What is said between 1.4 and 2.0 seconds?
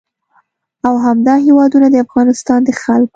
هېوادونه د